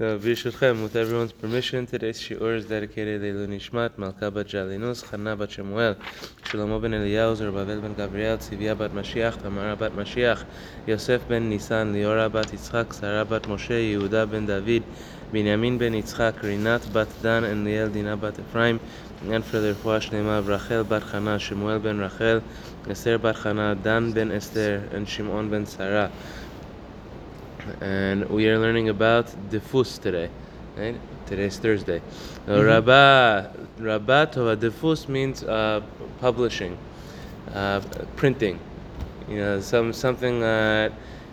[0.00, 5.94] With everyone's permission, today's shiur is dedicated to Nishmat, Malka bat Jalinus, Chana bat Shemuel,
[6.42, 10.46] Shlomo ben Eliyahu, Zerubbabel ben Gabriel, Tzivia bat Mashiach, Tamara bat Mashiach,
[10.86, 14.84] Yosef ben Nisan, Liora bat Yitzchak, Sarah bat Moshe, Yehuda ben David,
[15.34, 18.80] Binyamin ben Yitzchak, Rinat bat Dan, and Liel Dina bat Ephraim,
[19.28, 22.42] and for their Fuash of Rachel bat Chana, Shemuel ben Rachel,
[22.88, 26.10] Esther bat Chana, Dan ben Esther, and Shimon ben Sarah
[27.80, 30.28] and we are learning about diffus today.
[30.76, 30.96] Right?
[31.26, 32.00] Today's Thursday.
[32.46, 35.80] So Rabbah, Rabbah Tova diffus means uh,
[36.20, 36.76] publishing,
[37.54, 37.80] uh,
[38.16, 38.58] printing.
[39.28, 40.92] You know, some something that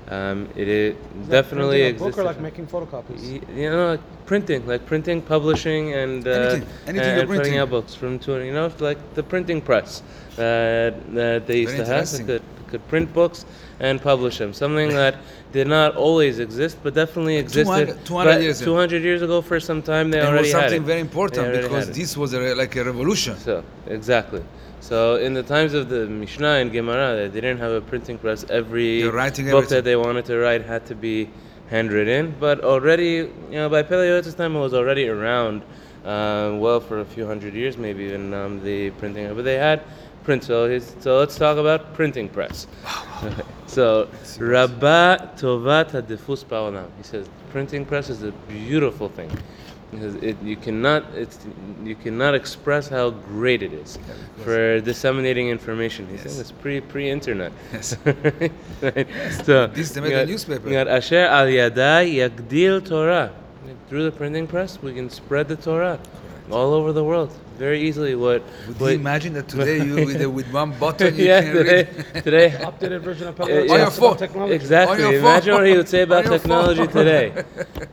[0.09, 2.20] um, it, is Is that definitely printing a book exists.
[2.20, 3.57] or like making photocopies?
[3.57, 7.57] You know, like printing, like printing, publishing, and uh, Anything- anything and printing.
[7.57, 8.38] out books from two.
[8.44, 10.04] You know, like the printing press
[10.35, 12.09] that that they used Very to have.
[12.12, 12.26] They interesting.
[12.27, 13.45] could could print books
[13.80, 14.53] and publish them.
[14.53, 15.16] Something that
[15.52, 17.66] did not always exist, but definitely existed.
[17.66, 18.71] 200 200 but years ago.
[18.71, 21.91] 200 years ago, for some time, they It already was had something very important because
[21.91, 23.37] this was a, re- like a revolution.
[23.37, 24.43] So exactly.
[24.79, 28.46] So in the times of the Mishnah and Gemara, they didn't have a printing press.
[28.49, 29.68] Every book everything.
[29.70, 31.29] that they wanted to write had to be
[31.70, 32.35] handwritten.
[32.40, 35.63] But already, you know, by Pele Yoetz time, it was already around.
[36.05, 39.34] Uh, well, for a few hundred years, maybe even um, the printing.
[39.35, 39.81] But they had
[40.28, 40.44] print.
[40.44, 42.68] So, so let's talk about printing press.
[43.66, 46.90] so Rabba Tovat Hadifus Ba'olam.
[46.98, 49.32] He says printing press is a beautiful thing.
[49.90, 51.40] Because it, you cannot it's
[51.86, 56.08] you cannot express how great it is because- for disseminating information.
[56.10, 56.42] He says Yes.
[56.42, 57.54] it's pre pre internet.
[57.72, 57.96] Yes.
[58.82, 59.08] right?
[59.46, 60.70] So This is the got- newspaper.
[60.70, 63.32] got Asher al Yadai Yagdil Torah.
[63.88, 65.98] Through the printing press, we can spread the Torah
[66.52, 68.16] all over the world very easily.
[68.16, 68.44] What?
[68.68, 71.88] Would what you imagine that today you with, with one button you yeah, can today,
[72.14, 72.24] read?
[72.24, 73.72] today Updated version of Uh, Pele Yoetz.
[73.72, 74.18] On your phone.
[74.18, 74.53] technology.
[74.53, 75.03] Exactly.
[75.03, 75.62] On your Imagine phone.
[75.62, 77.44] what he would say about technology today.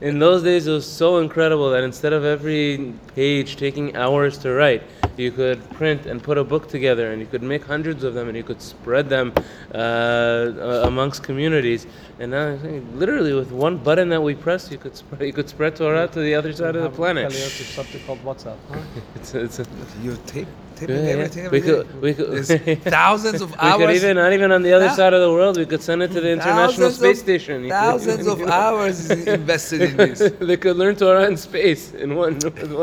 [0.01, 4.53] In those days, it was so incredible that instead of every page taking hours to
[4.53, 4.83] write,
[5.17, 8.27] you could print and put a book together, and you could make hundreds of them,
[8.29, 9.33] and you could spread them
[9.73, 11.87] uh, amongst communities.
[12.19, 15.33] And now, I think literally, with one button that we press, you could spread, you
[15.33, 17.31] could spread Torah to the other side of the planet.
[17.31, 18.57] Pele Yoetz subject called WhatsApp.
[18.71, 18.81] Huh?
[19.17, 19.67] It's, it's a,
[20.03, 21.09] You tape, taping Yeah, yeah.
[21.13, 21.99] everything We could- day.
[22.01, 23.79] we could- There's thousands of hours.
[23.79, 25.57] we could even not even on the other side of the world.
[25.57, 27.69] We could send it to the International thousands Space of- Station.
[27.69, 30.19] Thousands of hours is invested in this.
[30.41, 32.35] they could learn Torah in space in one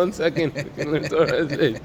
[0.03, 0.53] one second.
[0.53, 1.79] They can learn Torah in space.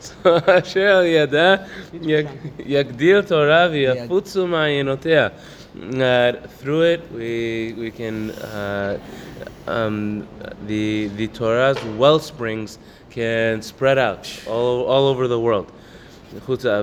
[0.00, 5.32] So Asher yada yagdil Torah v'yafutzu ma'ayinotea.
[5.74, 8.98] That through it we we can uh,
[9.66, 10.28] um,
[10.66, 12.78] the the Torah's wellsprings
[13.12, 15.70] can spread out all, all over the world.
[16.34, 16.82] Uh,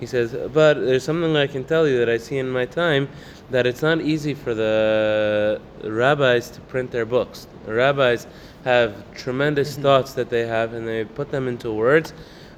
[0.00, 3.08] he says, but there's something I can tell you that I see in my time
[3.50, 7.46] that it's not easy for the rabbis to print their books.
[7.66, 8.26] The rabbis
[8.64, 9.82] have tremendous mm-hmm.
[9.82, 12.12] thoughts that they have and they put them into words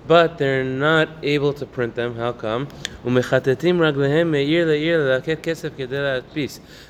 [0.06, 2.17] but they're not able to print them.
[2.17, 2.69] How come?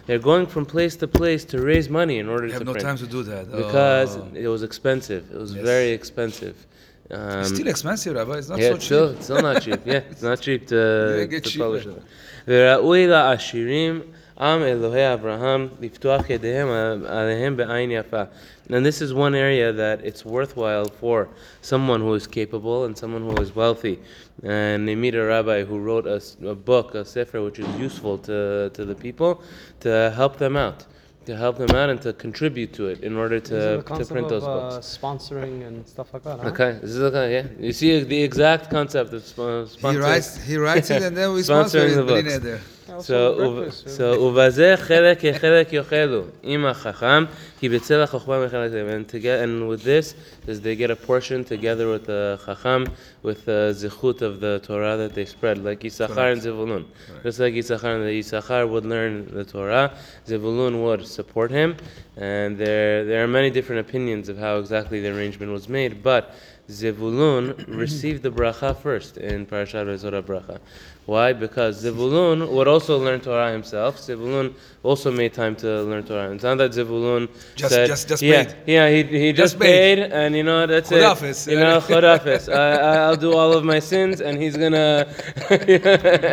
[0.07, 2.69] They're going from place to place to raise money in order to no print.
[2.69, 3.51] have no time to do that.
[3.51, 4.29] Because oh.
[4.35, 5.31] it was expensive.
[5.33, 5.65] It was yes.
[5.65, 6.67] very expensive.
[7.11, 8.39] Um, it's still expensive, Rabbi.
[8.39, 8.83] It's not yeah, so cheap.
[8.83, 9.81] Still, it's still not cheap.
[9.85, 12.03] Yeah, it's not cheap to, to publish it.
[12.48, 14.02] וראוי לעשירים
[14.40, 16.68] עם אלוהי אברהם לפתוח ידיהם
[17.08, 18.22] עליהם בעין יפה.
[18.70, 21.28] And this is one area that it's worthwhile for
[21.62, 24.00] someone who is capable and someone who is wealthy.
[24.44, 27.68] And they meet a rabbi who wrote a, s- a book, a sefer, which is
[27.78, 29.44] useful to, to the people
[29.82, 30.86] to help them out.
[31.28, 33.78] To help them out and to contribute to it in order These are to, the
[33.78, 34.98] to concept print of those uh, books.
[35.00, 36.40] sponsoring and stuff like that.
[36.40, 36.48] Huh?
[36.50, 37.28] Okay, this is okay.
[37.36, 40.02] Yeah, you see the exact concept of sp- He sponsoring.
[40.02, 41.96] writes, he writes it and then we sponsor Sponsoring it.
[41.96, 42.38] the Bli books.
[42.40, 42.60] neder.
[42.92, 43.98] Also So, breakfast, וב- yeah.
[43.98, 47.24] so ובזה חלק כחלק יאכלו עם החכם,
[47.60, 48.88] כי בצל החוכמה מחלק להם.
[49.06, 50.16] And, together, and with this,
[50.48, 52.88] is they get a portion together with the chacham,
[53.24, 56.84] with the zichut of the Torah that they spread, like Yisachar and Zevulun.
[57.24, 59.94] Just like Yisachar, the Yisachar would learn the Torah,
[60.28, 61.77] Zevulun would support him,
[62.17, 66.35] and there there are many different opinions of how exactly the arrangement was made, but
[66.69, 70.61] Zevulun received the bracha first in Parashat Vezot HaBracha.
[71.07, 71.33] Why?
[71.33, 73.99] Because Zevulun would also learn Torah himself.
[73.99, 76.33] Zevulun also made time to learn Torah.
[76.33, 78.55] It's not that Zevulun Just- said, just- just yeah, paid.
[78.67, 79.99] yeah, he, he just, Just paid.
[79.99, 81.47] paid, and you know that's Chodafis.
[81.47, 81.53] it.
[81.53, 82.53] You know, chodafis.
[82.53, 85.07] I, I'll do all of my sins, and he's gonna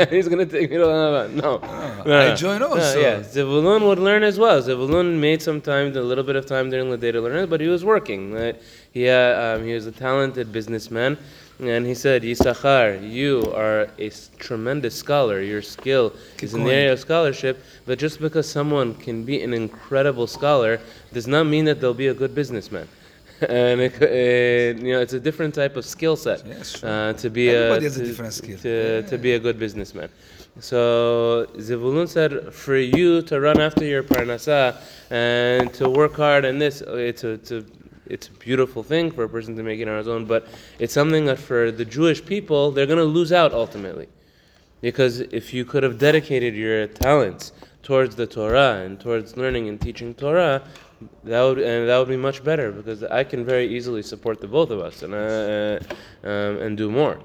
[0.09, 1.29] he's gonna take me to Haba.
[1.33, 1.59] No,
[2.05, 2.35] no, I no.
[2.35, 2.99] join No, also.
[2.99, 4.59] yeah, Zevulun would learn as well.
[4.61, 7.49] Zevulun made some time, a little bit of time during the day to learn it,
[7.49, 8.33] but he was working.
[8.33, 8.59] Right?
[8.91, 11.17] He, uh, um, he was a talented businessman,
[11.59, 14.09] And he said, Yisachar, you are a
[14.39, 15.41] tremendous scholar.
[15.41, 17.63] Your skill is in the area of scholarship.
[17.85, 20.79] But just because someone can be an incredible scholar
[21.13, 22.87] does not mean that they'll be a good businessman.
[23.49, 27.29] and it, uh, you know, it's a different type of skill set Yes, uh, to
[27.29, 28.57] be Everybody a, has a to, different skill.
[28.59, 30.09] to, to be a good businessman.
[30.59, 34.77] So Zevulun said, for you to run after your parnasa
[35.09, 37.65] and to work hard in this, uh, it's a,
[38.07, 40.47] it's a, beautiful thing for a person to make it on his own, but
[40.79, 44.07] it's something that for the Jewish people, they're going to lose out ultimately.
[44.81, 47.53] Because if you could have dedicated your talents
[47.83, 50.61] towards the Torah and towards learning and teaching Torah,
[51.23, 54.47] that would and that would be much better because I can very easily support the
[54.47, 55.79] both of us and uh,
[56.23, 57.19] um, and do more.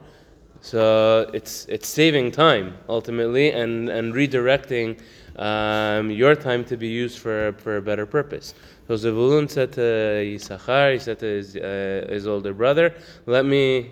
[0.61, 4.99] So it's it's saving time ultimately and and redirecting
[5.37, 8.55] um, your time to be used for for a better purpose.
[8.89, 12.95] So Zevulun said to Yisachar, he said to his, uh, his older brother,
[13.27, 13.91] "Let me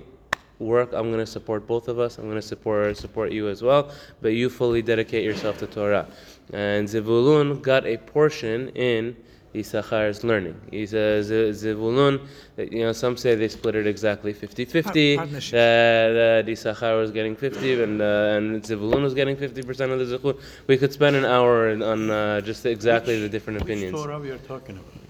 [0.59, 0.95] work.
[0.95, 2.17] I'm going to support both of us.
[2.17, 3.91] I'm going to support support you as well.
[4.23, 6.07] But you fully dedicate yourself to Torah."
[6.51, 9.17] And Zevulun got a portion in
[9.63, 10.57] Issachar's learning.
[10.71, 12.21] He says uh, Zevulun,
[12.59, 14.85] you know, some say they split it exactly 50-50,
[15.17, 15.53] Par- partnership.
[15.53, 18.05] that, that Issachar was getting 50 and, uh,
[18.37, 20.41] and Zevulun was getting 50% of the zechut.
[20.67, 23.95] We could spend an hour on- on uh, just exactly the different Which opinions.
[24.01, 25.06] Torah we are talking about in that time?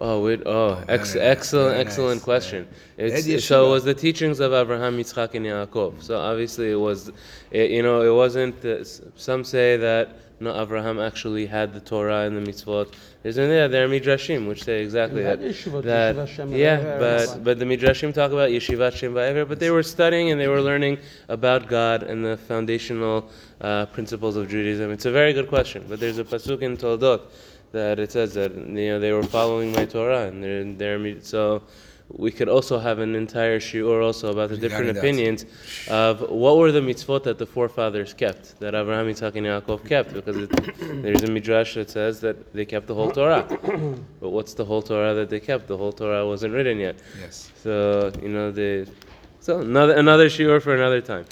[0.00, 2.68] Oh, wait, oh, ex- nice, excellent, excellent nice, question.
[2.96, 6.02] It's, so it was the teachings of Abraham, Yitzchak, and Yaakov.
[6.02, 7.12] So obviously it was,
[7.50, 8.64] it, you know, it wasn't.
[8.64, 8.84] Uh,
[9.16, 12.92] some say that no, Abraham actually had the Torah and the mitzvot.
[13.22, 13.68] Isn't there?
[13.68, 15.54] There are midrashim which say exactly had that.
[15.54, 19.84] Yeshivot, that yeah, but but the midrashim talk about yeshivat shem va'ever, but they were
[19.84, 20.98] studying and they were learning
[21.28, 23.30] about God and the foundational
[23.60, 24.90] uh, principles of Judaism.
[24.90, 27.22] It's a very good question, but there's a pasuk in Toldot
[27.74, 31.62] that it says that you know they were following my Torah and they're they're so
[32.08, 35.46] we could also have an entire shiur also about the different opinions
[35.88, 40.12] of what were the mitzvot that the forefathers kept that Abraham, Yitzhak, and Yaakov kept
[40.12, 40.50] because it,
[41.02, 43.44] there's a midrash that says that they kept the whole Torah.
[44.20, 45.66] but what's the whole Torah that they kept?
[45.66, 46.96] The whole Torah wasn't written yet.
[47.20, 47.50] Yes.
[47.62, 48.86] So you know the
[49.40, 51.24] so another another shiur for another time.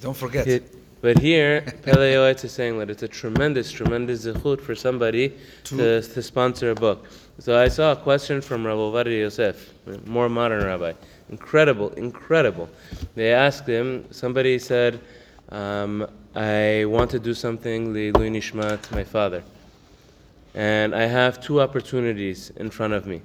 [0.00, 0.46] Don't forget.
[0.46, 6.02] It- but here, Pele is saying that it's a tremendous, tremendous zechut for somebody to,
[6.02, 7.06] to sponsor a book.
[7.38, 10.92] So I saw a question from Rabbi Ovadia Yosef, a more modern rabbi.
[11.30, 12.68] Incredible, incredible.
[13.14, 15.00] They asked him, somebody said,
[15.48, 19.42] um, I want to do something, Li'ilui Nishmat, my father.
[20.54, 23.22] And I have two opportunities in front of me.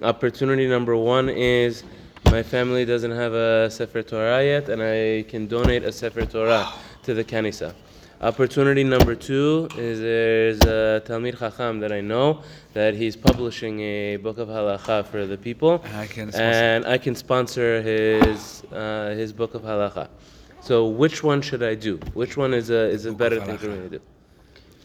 [0.00, 1.82] Opportunity number one is
[2.26, 6.72] my family doesn't have a Sefer Torah yet, and I can donate a Sefer Torah
[7.08, 7.74] to the Kanisa.
[8.20, 12.42] Opportunity number two is there's a Talmid Chacham that I know
[12.74, 17.14] that he's publishing a book of halacha for the people, I can and I can
[17.14, 20.08] sponsor his uh, his book of halacha.
[20.60, 21.96] So which one should I do?
[22.12, 24.00] Which one is a is a Book better thing for me to do?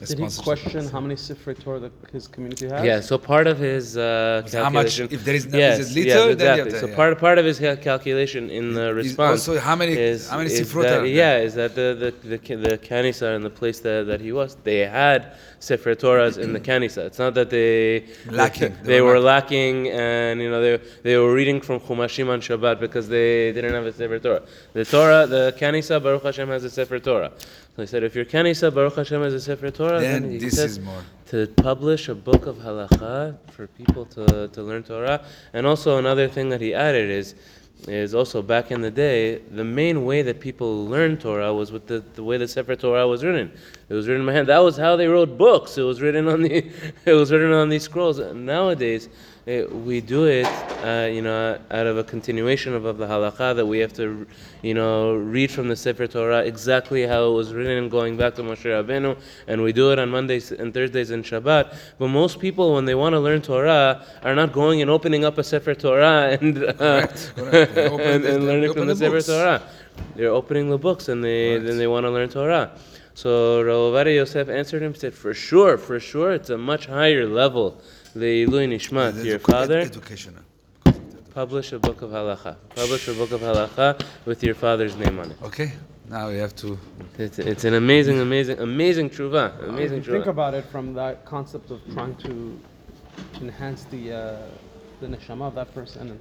[0.08, 0.72] The Did he sponsorship.
[0.72, 2.84] question how many Sifrei Torah that his community has?
[2.86, 5.08] Yeah, so part of his uh, So how much- calculation.
[5.18, 6.64] if there is no- yes, is it little, yes, then you exactly.
[6.64, 6.96] have to- so yeah.
[7.00, 9.48] part part of his cal- calculation in the Is response.
[9.48, 11.22] also how many- is, how many is sifrot that- are there?
[11.40, 14.32] Yeah, is that the the the, Ka- the Kanisa and the place that, that he
[14.40, 15.20] was, they had
[15.68, 17.02] Sefer Torahs in the Kanisa.
[17.10, 18.06] It's not that they
[18.42, 18.74] Lacking.
[18.84, 20.74] They, were lacking, and you know they
[21.08, 24.44] they were reading from Chumashim on Shabbat because they didn't have a Sefer Torah.
[24.74, 27.32] The Torah, the Kanisa Baruch Hashem has a Sefer Torah.
[27.76, 30.38] So he said, if your Kanisa Baruch Hashem has a Sefer Torah, then, Then he
[30.38, 31.02] this said, is more.
[31.32, 35.26] to publish a book of halacha for people to, to learn Torah.
[35.54, 37.34] And also another thing that he added is
[37.88, 41.88] is also back in the day, the main way that people learned Torah was with
[41.88, 43.52] the, the way the Sefer Torah was written.
[43.90, 44.48] It was written by hand.
[44.48, 45.78] That was how they wrote books.
[45.78, 46.72] It was written on the
[47.06, 48.20] it was written on these scrolls.
[48.20, 49.10] Nowadays,
[49.46, 50.46] we do it,
[50.86, 54.26] uh, you know, out of a continuation of, of the halacha that we have to,
[54.62, 58.42] you know, read from the Sefer Torah exactly how it was written, going back to
[58.42, 61.76] Moshe Rabbeinu, and we do it on Mondays and Thursdays and Shabbat.
[62.00, 65.38] But most people, when they want to learn Torah, are not going and opening up
[65.38, 67.78] a Sefer Torah and uh, Correct, correct.
[67.78, 69.22] And, and learning from the, the Sefer.
[69.22, 69.62] Torah.
[70.16, 71.64] They're opening the books and they Right.
[71.66, 72.72] then they want to learn Torah.
[73.14, 77.80] So Rav Yosef answered him, said, for sure, for sure, it's a much higher level.
[78.16, 80.44] The Ilui Nishmat, your father, Educational.
[81.34, 82.56] publish a book of halacha.
[82.76, 85.38] Publish a book of halacha with your father's name on it.
[85.42, 85.72] Okay.
[86.10, 86.78] Now we have to.
[87.18, 89.58] It's, it's an amazing, amazing, amazing tshuva.
[89.64, 92.60] If Amazing you think about it from that concept of trying to
[93.42, 94.38] enhance the uh,
[95.02, 96.20] the neshama of that person, and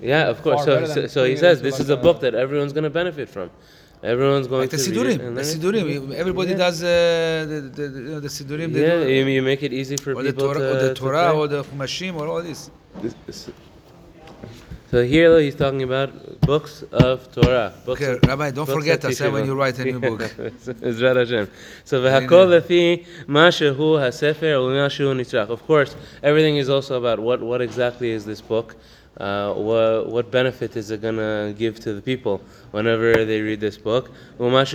[0.00, 0.64] Yeah, of course.
[0.64, 3.28] So, so, so he says this is a a- book that everyone's going to benefit
[3.28, 3.50] from.
[4.04, 5.34] Everyone's going like the sidurim.
[5.34, 6.12] The sidurim.
[6.12, 6.56] Everybody yeah.
[6.56, 8.70] does uh, the, the, the, the sidurim.
[8.74, 11.32] Yeah, do, you, you make it easy for people the Torah, to, or the Torah,
[11.32, 12.70] or the Chumashim, or all this.
[14.90, 17.72] So here he's talking about books of Torah.
[17.86, 20.20] Books okay, of, Rabbi, don't forget us when you write a new book.
[20.90, 21.50] Ezrat Hashem.
[21.84, 25.48] So v'hakol lefi mashehu hasefer u'mashehu nitzrach.
[25.48, 28.76] Of course, everything is also about what what exactly is this book.
[29.16, 32.40] Uh, what, what benefit is it going to give to the people
[32.72, 34.10] whenever they read this book?
[34.38, 34.74] How much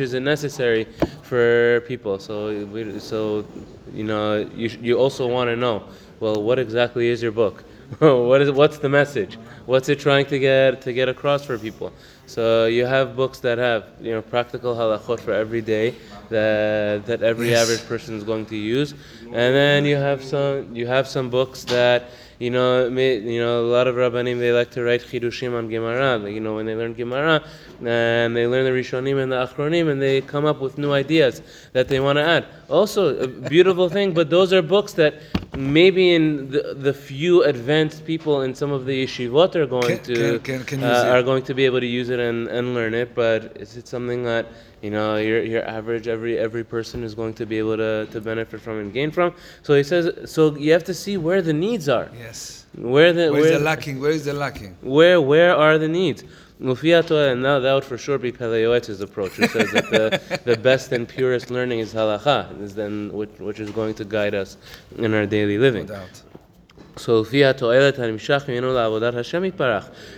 [0.00, 0.84] is it necessary
[1.22, 2.18] for people?
[2.18, 3.44] So, so
[3.92, 5.84] you know, you, you also want to know,
[6.20, 7.64] well, what exactly is your book?
[7.98, 9.36] what is what's the message?
[9.66, 11.92] What's it trying to get to get across for people?
[12.26, 15.94] So you have books that have you know practical halachot for every day
[16.30, 17.62] that that every yes.
[17.62, 18.94] average person is going to use,
[19.24, 23.68] and then you have some you have some books that you know you know a
[23.68, 26.18] lot of rabbanim they like to write chidushim on Gemara.
[26.30, 27.44] You know when they learn Gemara
[27.84, 31.42] and they learn the Rishonim and the Achronim and they come up with new ideas
[31.72, 32.46] that they want to add.
[32.68, 35.14] Also a beautiful thing, but those are books that
[35.56, 40.14] maybe in the, the few advanced people in some of the yeshivot are going Can-
[40.14, 42.94] to can- can- uh, are going to be able to use it and, and learn
[42.94, 43.14] it.
[43.14, 44.46] But is it something that
[44.82, 48.20] you know your your average every every person is going to be able to, to
[48.20, 49.34] benefit from and gain from?
[49.62, 50.30] So he says.
[50.30, 52.10] So you have to see where the needs are.
[52.18, 52.66] Yes.
[52.76, 54.00] Where the Where is where the lacking?
[54.00, 54.76] Where is the lacking?
[54.82, 56.24] where where are the needs?
[56.60, 59.90] Mufia Torah, and now that would for sure be Pele Yoetz's approach, who says that
[59.90, 64.04] the, the best and purest learning is halacha, is then which, which is going to
[64.04, 64.56] guide us
[64.96, 65.86] in our daily No living.
[65.86, 66.22] doubt.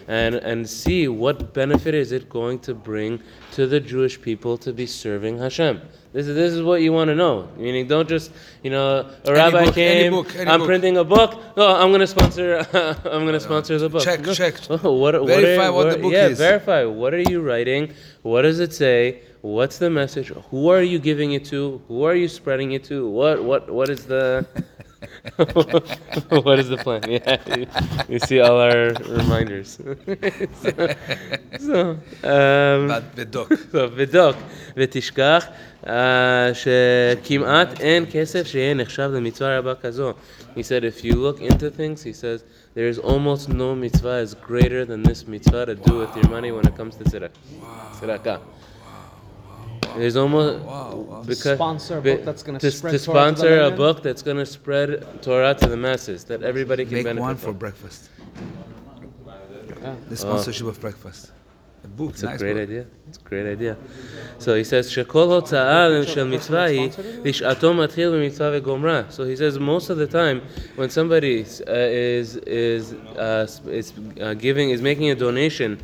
[0.08, 3.20] And and see what benefit is it going to bring
[3.52, 5.80] to the Jewish people to be serving Hashem.
[6.12, 7.48] This is this is what you want to know.
[7.56, 8.30] Meaning, don't just
[8.62, 9.98] you know a any rabbi book, came.
[9.98, 10.66] Any book, any I'm book.
[10.66, 11.56] printing a book.
[11.56, 12.58] No, I'm going to sponsor.
[13.04, 14.02] I'm going to sponsor the book.
[14.02, 14.34] Check, no.
[14.34, 14.54] check.
[14.70, 15.36] Oh, what, verify what,
[15.68, 16.38] are, what, what the book yeah, is.
[16.38, 16.84] Yeah, verify.
[16.84, 17.92] What are you writing?
[18.22, 19.22] What does it say?
[19.42, 20.28] What's the message?
[20.50, 21.82] Who are you giving it to?
[21.88, 23.08] Who are you spreading it to?
[23.08, 24.46] What what what is the
[26.45, 27.01] what is the plan?
[27.09, 27.67] Yeah, you,
[28.09, 29.77] you see all our reminders.
[30.61, 30.71] so,
[31.59, 31.89] so,
[32.23, 33.49] um, But the doc.
[33.71, 34.35] טוב, ודוק,
[34.77, 35.45] ותשכח
[35.87, 40.13] אה, שכמעט אין כסף שיהיה נחשב למצווה רבה כזו.
[40.55, 42.43] He said, if you look into things, he says,
[42.73, 46.51] there is almost no mitzvah as greater than this mitzvah to do with your money
[46.51, 47.29] when it comes to tzedakah.
[47.99, 48.39] Tzedakah.
[49.97, 51.23] There's almost Wow, wow.
[51.25, 53.63] because Sponsor a be- book that's gonna to, spread to Torah to the sponsor a
[53.63, 53.77] layman?
[53.77, 54.89] book that's going to spread
[55.21, 57.57] Torah to the masses that everybody can Make benefit one for from.
[57.57, 58.09] breakfast.
[59.81, 59.95] Yeah.
[60.09, 61.31] The sponsorship of breakfast.
[61.83, 62.11] A book.
[62.11, 62.61] It's a nice great book.
[62.69, 62.85] idea.
[63.09, 63.75] It's a great idea.
[64.37, 66.89] So he says, שכל הוצאה של מצווה היא
[67.25, 69.03] לשעתו מתחיל במצווה וגומרה.
[69.09, 70.41] So he says most of the time
[70.75, 75.79] when somebody uh, is is uh, is uh, giving is making a donation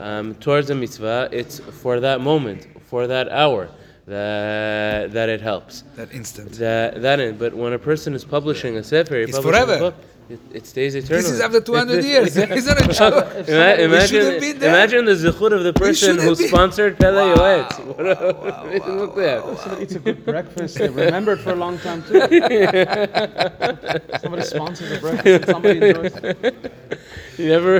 [0.00, 3.69] um, towards a mitzvah, it's for that moment, for that hour
[4.07, 5.83] that that it helps.
[5.95, 6.53] That instant.
[6.53, 9.73] That that is, but when a person is publishing a sefer, It's forever.
[9.75, 9.95] a book,
[10.29, 11.23] it, it stays eternally.
[11.23, 12.35] This is after 200 years.
[12.57, 13.25] It's not a joke.
[13.25, 14.69] Ima- We should imagine, been there.
[14.69, 17.79] imagine the zuchut of the person who been- sponsored Pele Wow, Yoetz.
[17.79, 19.41] wow, What a- wow, wow, look there.
[19.57, 20.75] Somebody eats a good breakfast.
[20.79, 22.19] They remember it for a long time too.
[24.21, 25.45] somebody sponsors a breakfast.
[25.53, 26.71] Somebody enjoys it.
[27.37, 27.75] You're never,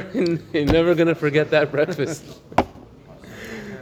[0.54, 2.24] you're never gonna forget that breakfast.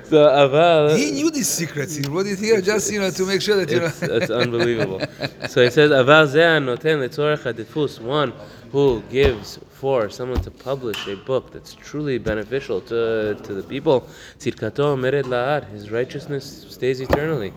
[0.10, 0.90] So aval.
[0.90, 1.96] Uh, uh, he knew these secrets.
[1.96, 3.88] He wrote it here just you know to make sure that you know.
[3.88, 5.02] It's, it's unbelievable.
[5.48, 6.28] So he says, "Aval
[6.64, 8.34] noten letzorech hadifus." One
[8.72, 14.08] who gives for someone to publish a book that's truly beneficial to, to the people.
[14.40, 15.70] Tzidkato mered la'ad.
[15.70, 17.54] His righteousness stays eternally.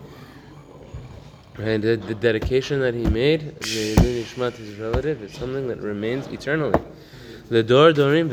[1.57, 5.79] And the, the dedication that he made, the Ilui Nishmat, his relative, is something that
[5.79, 6.79] remains eternally.
[7.49, 8.29] Dorim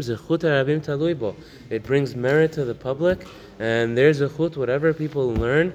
[0.00, 0.40] zechut
[0.84, 1.34] talui bo.
[1.70, 3.26] It brings merit to the public,
[3.58, 5.74] and their zechut, whatever people learn,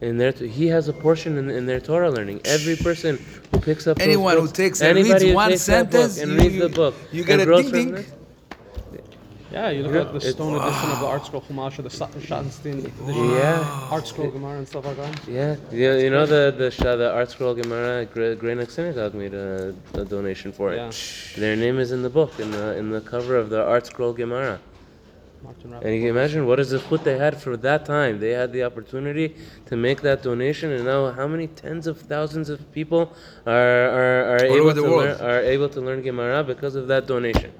[0.00, 2.40] in their he has a portion in, in their Torah learning.
[2.44, 3.18] Every person
[3.50, 6.94] who picks up anyone books, who takes and reads one sentence and reads the book,
[7.12, 8.04] you get a ding ding
[9.54, 11.82] this- Yeah, you look at the It's- stone edition of the Art Scroll Chumash or
[11.82, 13.90] the Sat- Schottenstein edition, Yeah.
[13.94, 15.14] Art Scroll Gemara and stuff like that.
[15.28, 19.34] Yeah, you, you know the the Shah, the Art Scroll Gemara Gre- Greenock Synagogue made
[19.34, 20.76] a, a donation for it.
[20.76, 20.90] Yeah.
[21.42, 24.12] Their name is in the book in the in the cover of the Art Scroll
[24.12, 24.58] Gemara.
[25.44, 28.18] Martin And you can imagine what is the chut they had for that time.
[28.18, 29.26] They had the opportunity
[29.66, 33.02] to make that donation, and now how many tens of thousands of people
[33.46, 35.04] are are, are able over the to world.
[35.04, 37.50] learn are able to learn Gemara because of that donation.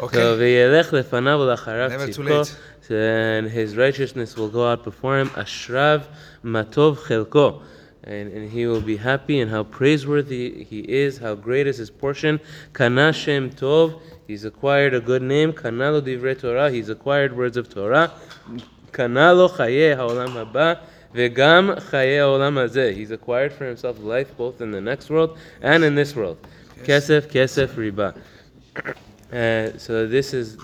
[0.00, 0.16] Okay.
[0.16, 2.58] Never too late.
[2.88, 5.28] And his righteousness will go out before him.
[5.30, 6.06] Ashrav
[6.42, 7.62] matov chelko.
[8.02, 11.90] And, and, he will be happy and how praiseworthy he is, how great is his
[11.90, 12.40] portion.
[12.72, 15.52] Kanashem Tov, he's acquired a good name.
[15.52, 18.10] Kanalo divre Torah, he's acquired words of Torah.
[18.92, 20.80] Kanalo chaye haolam haba,
[21.14, 22.94] vegam chaye haolam hazeh.
[22.94, 26.38] He's acquired for himself life both in the next world and in this world.
[26.84, 28.16] Kesef, kesef, riba.
[29.32, 30.56] Uh, so this is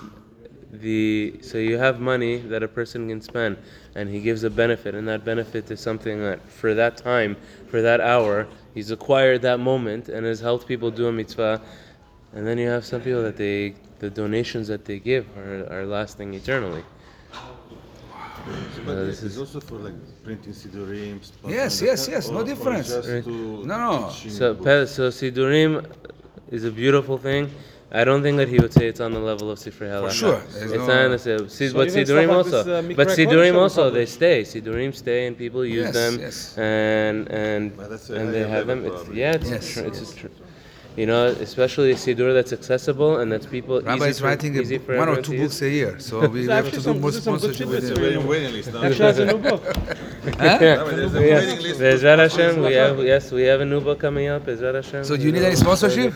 [0.73, 3.57] the so you have money that a person can spend
[3.95, 7.37] and he gives a benefit and that benefit is something that for that time
[7.69, 11.61] for that hour he's acquired that moment and has helped people do a mitzvah
[12.35, 15.87] and then you have some people that they the donations that they give are, are
[15.87, 16.83] lasting eternally
[18.85, 19.95] But Uh, this this is is- also for like
[20.25, 21.19] printing sidurim.
[21.49, 22.89] Yes, yes, yes, no or- or difference.
[22.89, 23.27] just Right.
[23.27, 24.11] No, no.
[24.11, 24.65] so books?
[24.65, 25.85] pe- so sidurim
[26.51, 27.51] is a beautiful thing
[27.93, 30.11] I don't think that he would say it's on the level of Sifrei Halacha.
[30.11, 31.49] sure, there's It's no- not on the same.
[31.49, 32.63] Si- So but even Sidurim like also.
[32.65, 34.43] this, uh, but Mikra Sidurim Kodesh also, are they stay.
[34.43, 36.19] Sidurim stay and people use Yes, them.
[36.21, 36.55] yes.
[36.59, 38.93] And and But that's a and they higher have level them.
[38.93, 39.21] It's, probably.
[39.21, 40.27] yeah, it's, Yes, tr- it's a tr-
[40.97, 44.57] you know, especially a Sidur that's accessible and that's people Rabbi easy is for, writing
[44.59, 46.67] easy a, for one or everyone two to books a year, so we There's have
[46.67, 48.23] actually to do some- more there's some good sponsorship tidbits with There's him.
[48.25, 48.83] a waiting, waiting list now.
[48.83, 49.63] Actually, has a new book.
[50.27, 50.83] Yeah.
[50.83, 51.81] There's a waiting list.
[51.81, 54.45] Bezrat Hashem, we have yes, we have a new book coming up.
[54.45, 55.05] Bezrat Hashem.
[55.05, 55.99] So do you need any sponsorship?